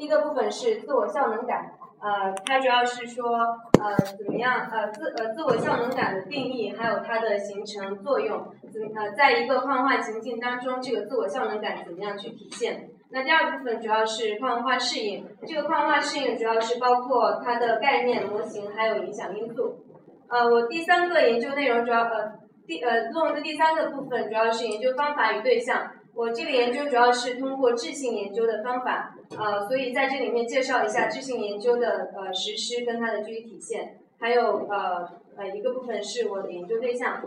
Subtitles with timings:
[0.00, 3.36] 第一个部分是自我效能感，呃，它主要是说
[3.78, 12.88] 呃怎么样呃自呃自我效能感的定义，还有它的形成作用，怎呃在一个矿化情境当中，这个自我效能感怎么样去体现？
[13.10, 19.84] 那第二部分主要是矿文化适应，这个矿文化适应主要是包括它的概念模型，还有影响因素。
[20.28, 25.90] 呃，我第三个研究内容主要呃第呃论文的第三个部分主要是研究方法与对象。
[26.14, 37.22] 我这个研究主要是通过质性研究的方法，呃，所以在这里面介绍一下质性研究的呃实施跟它的具体体现，还有呃呃一个部分是我的研究对象。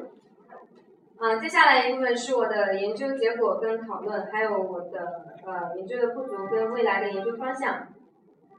[1.17, 7.88] 啊，接下来一部分是我的研究结果跟讨论，还有我的呃研究的不足跟未来的研究方向。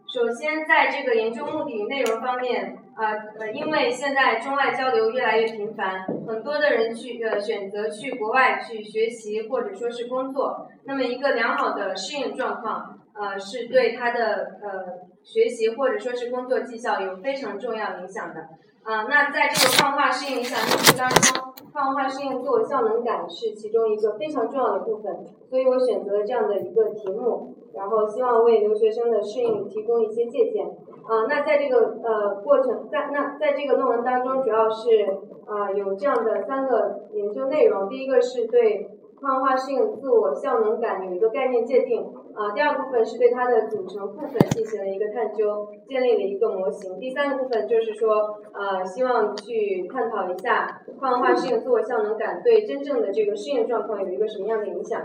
[0.07, 3.07] 首先，在这个研究目的与内容方面，呃
[3.41, 18.41] 呃，因为现在中外交流越来越频繁，很多的人去呃选择去国外去学习或者说是工作，那么一个良好的适应状况，呃，是对他的呃学习或者说是工作绩效有非常重要影响的。
[18.85, 25.13] 啊，那在这个矿化适应影响因素当中，矿化适应自我效能感是其中一个非常重要的部分，
[25.51, 30.67] 所以我选择了这样的一个题目，然后希望为留学生的适应提供一些借鉴。
[31.07, 35.05] 啊，那在这个呃过程，在那在这个论文当中，主要是
[35.47, 38.89] 啊有这样的三个研究内容，第一个是对
[39.21, 42.05] 跨文化适应自我效能感有一个概念界定。
[42.35, 46.99] 啊，第二部分是对它的组成部分进行了一个探究，建立了一个模型。
[46.99, 55.01] 第三个部分就是说，呃，希望去探讨一下跨文化适应自我效能感对真正的这个适应状况有一个什么样的影响。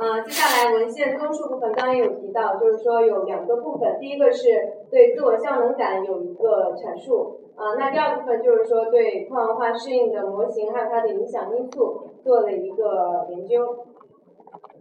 [0.00, 4.48] 呃，接下来文献综述部分刚刚也有提到，就是说有两个部分，第一个是
[4.90, 13.84] 对自我效能感有一个阐述，啊，那第二部分就是说对跨文化适应的模型还有它的影响因素做了一个研究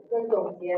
[0.09, 0.75] 跟总结。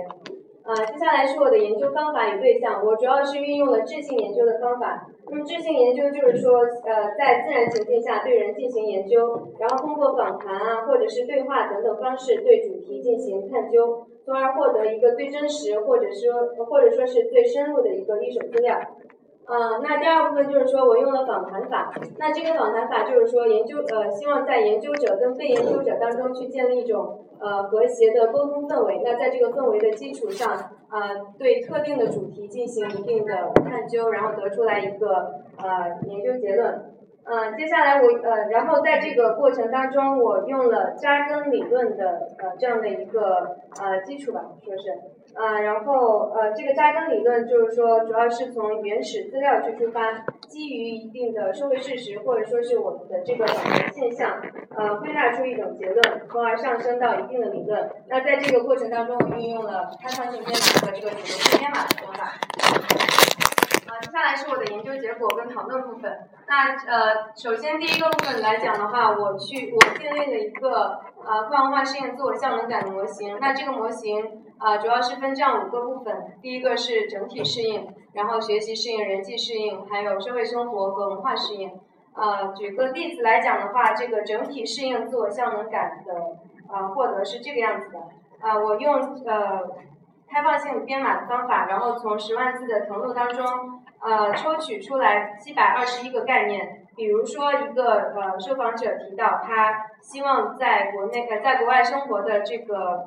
[0.64, 2.86] 呃，接下来是我的研究方法与对象。
[2.86, 5.08] 我主要是运用了质性研究的方法。
[5.28, 9.20] 那么质性研究就是说，呃，在自然情境下对人进行研究，
[9.60, 18.78] 然后通过访谈啊，或者是对话等等方式对主题进行探究，从而获得一个最真实或者说或者说是最深入的一个历史资料。
[19.46, 21.92] 呃，那第二部分就是说我用了访谈法。
[22.18, 27.26] 那这个访谈法就是说研究呃，希望在研究者跟被研究者当中去建立一种。
[27.44, 29.02] 呃，和谐的沟通氛围。
[29.04, 30.56] 那在这个氛围的基础上，
[30.92, 36.91] 呃，对特定的主题进行一定的探究，然后得出来一个呃研究结论。
[37.32, 44.92] 嗯，接下来我呃，然后在这个过程当中，我用了扎根理论的呃这样的一个呃基础吧，说是
[45.34, 50.12] 啊，然后呃这个扎根理论就是说，主要是从原始资料去出发，
[50.50, 53.48] 基于一定的社会事实或者说是我们的这个
[53.94, 54.30] 现象，
[54.76, 57.90] 呃归纳出一种结论，从而上升到一定的理论。
[58.10, 63.21] 那在这个过程当中，我运用了开放性编码和这个主流性编码的方法。
[63.92, 66.18] 啊，接下来是我的研究结果跟讨论部分。
[66.48, 73.38] 那呃，首先第一个部分来讲的话，我去我建立了一个呃矿文化适应自我效能感的模型。
[73.42, 76.38] 那这个模型啊，主要是分这样五个部分。
[76.42, 81.70] 第一个是整体适应，然后学习适应、人际适应，还有社会生活和文化适应。
[82.16, 86.14] 呃，举个例子来讲的话，这个整体适应自我效能感的
[86.74, 88.00] 呃获得是这个样子的。
[88.40, 89.92] 啊，我用呃。
[90.32, 93.46] 开放性编码的方法，然后从十万字的誊录当中，
[94.00, 96.78] 呃，抽取出来七百二十一个概念。
[96.96, 103.06] 比如说，一个呃受访者提到，他希望在国内呃在国外生活的这个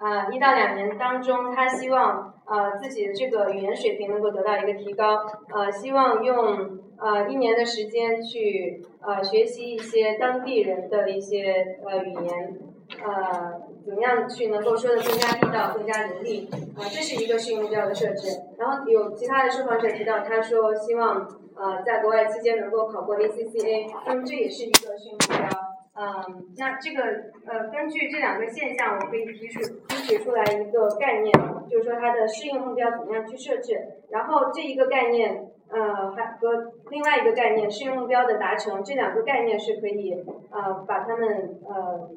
[0.00, 5.18] 呃一到两年当中，他希望呃自己的这个语言水平能够得到一个提高，
[5.52, 12.58] 呃，希望用呃一年的时间去呃学习一些当地人的一些呃语言，
[13.04, 13.68] 呃。
[13.82, 16.46] 怎么样去能够说的更加地道、更加流利
[16.76, 16.84] 啊？
[16.92, 18.28] 这是一个适应目标的设置。
[18.58, 25.48] 然后有其他的受访者提到，他说希望呃在国外期间能够考过 ACCA，那么这也是一个适应目标。
[25.96, 27.02] 嗯，那这个
[27.46, 31.32] 呃根据这两个现象，我可以提出提取出来一个概念，
[31.68, 33.80] 就是说它的适应目标怎么样去设置。
[34.10, 42.10] 然后这一个概念呃还和另外一个概念适应目标的达成，这两个概念是可以呃把它们呃。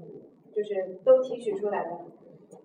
[0.55, 1.89] 就是都提取出来的，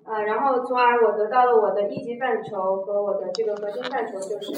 [0.05, 4.53] 啊，然后从而我得到了我的一级范畴和我的这个核心范畴，就是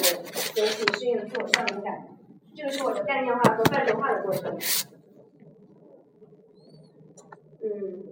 [0.52, 2.08] 整体适应自我效能感。
[2.54, 4.52] 这个是我的概念化和范畴化的过程。
[7.62, 8.02] 嗯，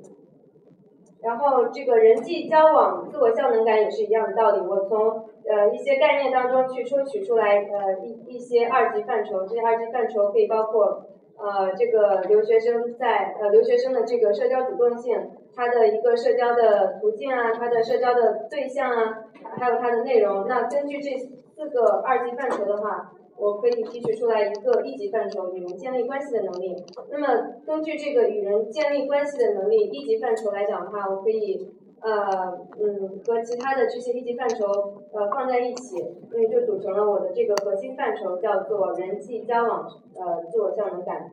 [1.20, 4.60] 然后这个人际交往自我效能感也是一样的道理。
[4.60, 11.06] 我从呃一些概念当中去抽取出来呃一一些二级范畴，这些二级范畴可以包括。
[11.38, 19.24] 呃，这个留学生在呃留学生的这个社交主动性，他的一个社交的途径啊，他的社交的对象啊，
[19.56, 20.46] 还有他的内容。
[20.48, 26.74] 那根据这四个二级范畴的话，我可以提取出来一个一级范畴与人建立关系的能力。
[27.10, 27.26] 那么
[27.64, 35.96] 根据这个与人建立关系的能力一级范畴来讲的话，我可以呃嗯和其他的这些一级范畴呃放在一起，
[36.30, 41.30] 所以就组成了我的这个核心范畴，叫做人际交往呃自我效能感。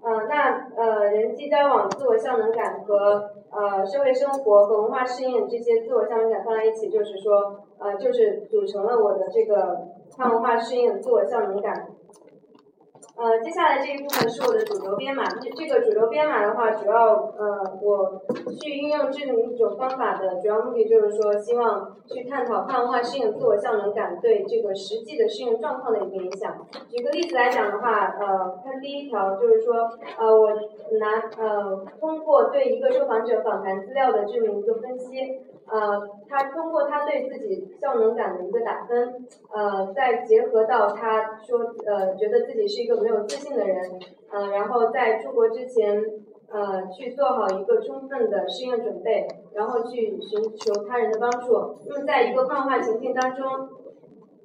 [0.00, 9.88] 呃那呃人际交往自我效能感和呃社会生活和文化适应这些自我效能感放在一起，就是说呃就是组成了我的这个。
[10.16, 11.86] 跨文化适应、自我效能感。
[13.18, 15.24] 呃，接下来这一部分是我的主流编码。
[15.24, 18.22] 这这个主流编码的话，主要呃，我
[18.62, 26.64] 去运用这么一种方法的主要目的就是说，希望去探讨跨文化适应、自我效能感对这个实际的适应状况的一个影响。
[26.88, 29.74] 举个例子来讲的话，呃，看第一条就是说，
[30.16, 30.50] 呃，我
[31.00, 35.40] 拿呃，通过对一个受访者访谈资料的这么一个分析。
[35.70, 44.00] 呃，他通过他对自己效能感的一个打分，呃，再结合到他说，呃，觉得自己是一个没有自信的人，
[44.30, 46.02] 呃，然后在出国之前，
[46.50, 51.76] 呃，去做好一个充分的适应准备，然后去寻求他人的帮助。
[51.86, 53.68] 那么，在一个幻化情境当中，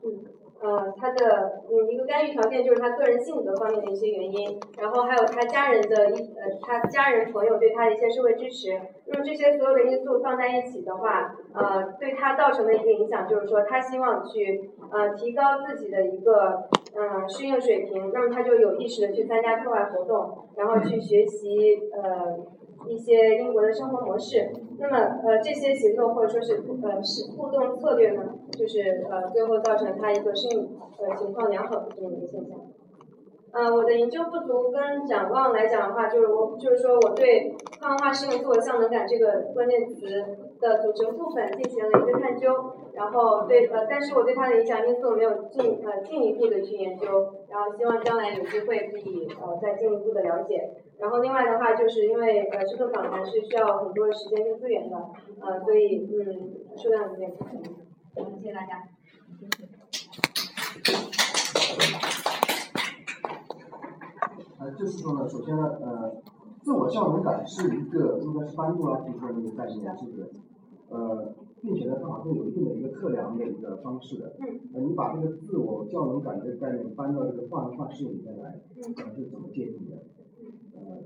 [0.04, 0.33] 嗯。
[0.64, 8.72] 呃，他的嗯一个干预条件就是他个人性格方面的一些原因，然后还有他家人的一呃他家人朋友对他的一些社会支持，
[9.08, 16.64] 那么这些所有的因素放在一起的话，呃对他造成的一个影响就是说他希望去呃提高自己的一个
[16.96, 22.38] 嗯适应水平，那么他就有意识的去参加课外活动，然后去学习呃。
[22.88, 32.60] 一些英国的生活模式，那么呃这些行动或者说是呃是互动策略呢，就是呃最后造成他一个生意呃情况良好的这么一个现象。
[33.54, 40.08] 呃我的研究不足跟展望来讲的话，就是我就是说我对跨文化适应自我效能感这个关键词
[40.60, 42.52] 的组成部分进行了一个探究，
[42.94, 50.72] 然后对呃但是我对它的影响因素没有进呃进一步的去研究，然后希望将来有机会可以呃再进一步的了解。
[50.98, 54.98] 然后另外的话，就是因为呃这个访谈是需要很多时间跟资源的，
[55.42, 57.76] 呃，所以嗯数量有点不足。
[58.42, 58.84] 谢谢大家。
[64.64, 66.16] 呃，就是说呢，首先呢，呃，
[66.62, 70.30] 自我效能感是一个应该是班杜拉提出的一个概念，是不是？
[70.90, 74.34] 呃，并且呢，它好像有一定的一个测量的一个方式的。
[74.40, 74.60] 嗯。
[74.74, 79.98] 呃，你把这个自我效能感这个概念搬到这个泛文化适应里面来，呃，是怎么界定的？
[80.78, 81.04] 呃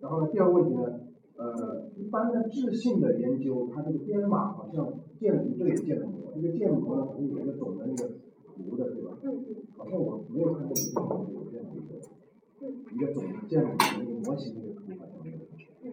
[0.00, 1.00] 然后呢，第二个问题呢，
[1.36, 4.88] 呃，一般的质性的研究，它这个编码好像
[5.18, 8.10] 建，你这里建模，这个建模呢好像有一个总的那个
[8.54, 9.16] 图的，对吧？
[9.22, 9.26] 嗯
[9.76, 10.74] 好像我没有看过
[11.32, 11.90] 有这样一个，
[12.92, 15.38] 一个总的建筑的一个模型的一个图好像没有。
[15.82, 15.84] 嗯。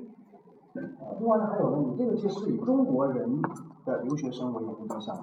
[0.99, 3.41] 啊，另外呢，还有呢，你这个其实以中国人
[3.85, 5.15] 的留学生为研究对象，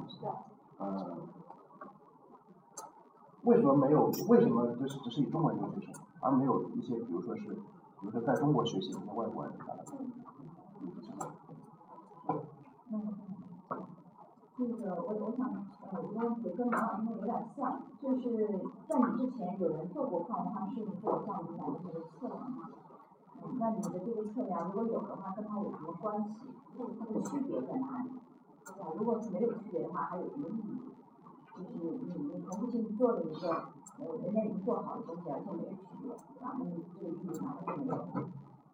[0.79, 1.17] 呃，
[3.45, 4.11] 为什么没有？
[4.29, 7.57] 为什么就是只是以中国人留学生，而没有一些比如说是？
[8.01, 9.55] 比如说，在中国学习的外国人，
[12.91, 13.15] 嗯，
[14.59, 18.49] 这个我我想呃，我问题跟马老师有点像，就是
[18.89, 22.69] 在你之前有人做过跨文化适应自我效能感的这个测量吗？
[23.41, 26.35] 嗯，那你的这个测量如果有的话，跟它有什么关系？
[26.77, 28.11] 或者它的区别在哪里？
[28.67, 28.91] 对吧？
[28.97, 30.81] 如果是没有区别的话，还有什么意义？
[31.55, 33.49] 就是你你重复性做的一个，
[34.01, 36.11] 呃，人家已经做好的东西，而且没有区别，
[36.41, 37.95] 然后你这个基本上是没有。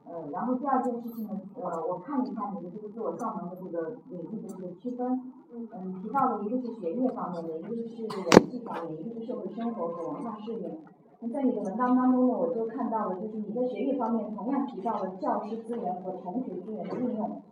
[0.06, 5.66] 呃，然后第二件事情呢，呃，我看了一下你的这个自我效能的这个领域的这个区分，嗯，
[6.00, 10.78] 提到了一个是学业方面的，一个是人际方面，一个是社会生活和文化适应。
[11.20, 17.42] 那在你的文章当中呢，我就看到了，就是你在学业方面同样提到了教师资源和同学资源的运用。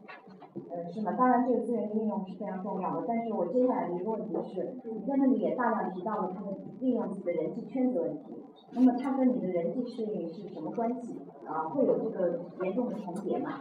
[0.71, 1.13] 呃，是吗？
[1.13, 3.05] 当然，这个资源的运用是非常重要的。
[3.07, 8.43] 但是我接下来的一个问题是，你在那里也大量提到了他们利用自己的人际圈子问题。
[8.73, 11.21] 那么，它跟你的人际适应是什么关系？
[11.47, 13.61] 啊，会有这个严重的重叠吗？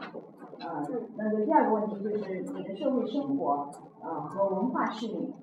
[0.59, 0.83] 呃，
[1.17, 3.69] 那个第二个问题就是你的社会生活
[4.01, 5.33] 呃和文化适应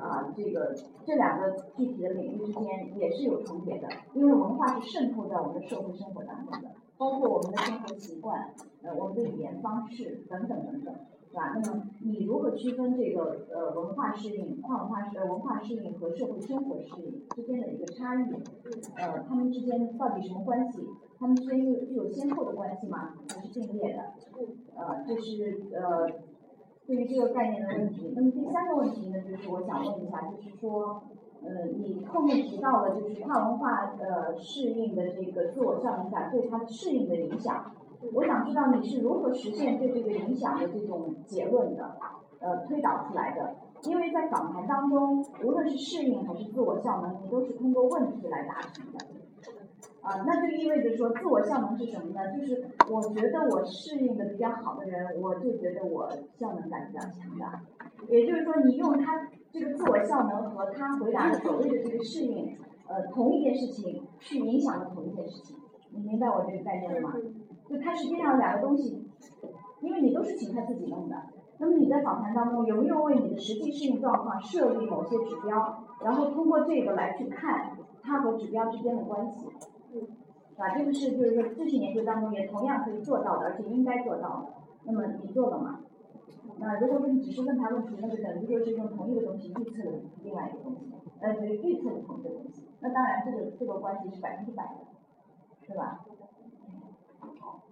[0.00, 0.74] 啊，这个
[1.04, 6.68] 这两个具体的领域之间也是有重叠的，因为文化是渗透在我们的社会生活当中的。
[6.96, 10.92] 包括我们的生活习惯，呃，我们的语言方式等等等等，
[11.30, 11.54] 是吧？
[11.54, 18.24] 那么你如何区分这个呃文化适应、跨文化适文化适应和社会生活适应之间的一个差异？
[18.96, 20.88] 呃，他们之间到底什么关系？
[21.20, 23.14] 他们之间又有先后的关系吗？
[23.32, 24.02] 还是并列的？
[24.74, 26.08] 呃，这是呃
[26.88, 28.12] 对于这个概念的问题。
[28.16, 31.02] 那么第三个问题呢，就是我想问一下，就是说。
[31.40, 37.70] 呃，你后面提到了就是跨文化呃适应的这个自我效能感对它的适应的影响，
[38.12, 41.96] 我想知道你是如何实现对这个影响的这种结论的，
[42.40, 43.54] 呃，推导出来的。
[43.84, 48.98] 因为在访谈当中，无论是适应还是自我效能，你都是通过问题来达成的。
[50.08, 52.32] 啊，那就意味着说，自我效能是什么呢？
[52.34, 57.44] 就是我觉得我适应的比较好的人，我就觉得我效能感比较强的。
[58.08, 65.58] 也就是说，你用他这个自我效能和他回答的所谓的这个适应，呃，同一件事情去影响了同一件事情。
[65.90, 67.12] 你明白我这个概念了吗？
[67.68, 69.06] 就它实际上两个东西，
[69.82, 71.16] 因为你都是请他自己弄的。
[71.58, 79.48] 那么你在访谈当中有没有为你的实际适应状况设立某些指标，然后通过这个来去看它和指标之间的关系？
[80.56, 84.52] 啊，这个是就是说知识研究当中也同样可以做到的，而且应该做到的。
[84.84, 85.80] 那么你做了吗？
[86.58, 92.64] 那如果说你只是问他问题，那就等于说是用同一个东西预测了另外一个东西，呃，预测了同一个东西。
[92.80, 96.04] 那当然这个这个关系是百分之百的，是吧？
[97.20, 97.62] 好，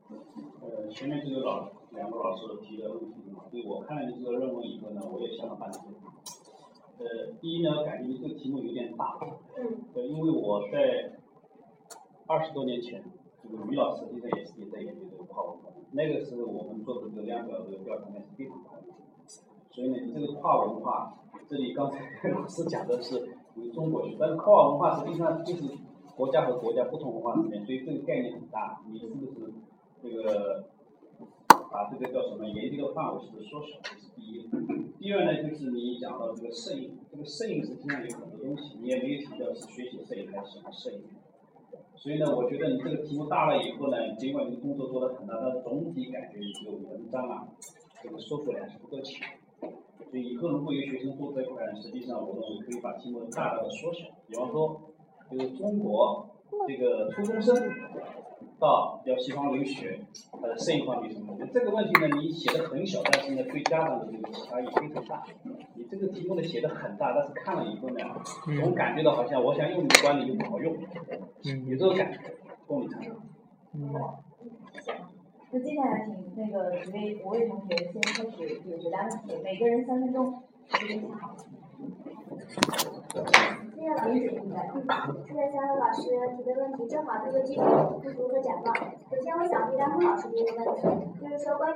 [0.61, 5.83] 呃，前面这个老两个老师提的问题嘛，对我看了你这个论文以后呢，我也想了半天。
[6.99, 9.19] 呃，第一呢，感觉这个题目有点大，
[9.57, 11.16] 嗯，呃，因为我在
[12.27, 13.05] 二十多年前，
[13.43, 18.87] 这个于老师实际上也是也在研究这个跨文化，那个时候我们做的这个量表这个调查呢是非常快的，
[19.71, 21.15] 所以呢，你这个跨文化，
[21.49, 25.63] 这里刚才 老师讲的是为中国学，但是跨文化实际上就是
[26.17, 29.53] 国家和国家不同文化之间，所以这个概念很大，你是不是
[30.03, 30.65] 这个
[31.71, 33.79] 把这个叫什么研究的范围是不是缩小？
[33.83, 34.49] 这是第一。
[34.99, 41.03] 第二呢，就是你讲到这个摄影，这个摄影实际上有很多东西，你也没有强调是学习摄影还是喜欢摄影。
[41.97, 47.49] 所以呢，我觉得你这个题目大了以后呢，尽管你工作做得很大，但总体感觉你这个文章啊，
[48.03, 49.29] 这个说服力还是不够强。
[50.09, 54.07] 所以以后如果有学生做这块，实际上我认为可以把题目大大的缩小。
[54.29, 54.81] 比方说，
[55.31, 56.29] 就是中国
[56.69, 57.57] 这个初中生
[58.59, 60.01] 到要西方留学，
[60.33, 61.37] 他的摄影方面什么？
[61.53, 65.23] 这个问题呢，你写的很小，但是呢，对家长的这个启发也非常大。
[65.75, 68.05] 你这个题目呢写的很大，但是看了以后呢，
[68.61, 72.19] 总感觉到好像我想用你的观点又不好用，有这种感觉，
[72.67, 73.15] 供你参考。
[73.99, 74.25] 好。
[75.53, 81.37] 那接下来请那个几位五位同学先开始解决答问题，每个人三分钟，时间掐好。
[83.87, 86.03] 谢谢老师，谢谢三位老师
[86.37, 87.63] 提的问题，正好这个基础
[88.03, 88.75] 不足和展望。
[88.75, 90.83] 首先，我想回答孟老师的一个问题，
[91.21, 91.75] 就是说关于。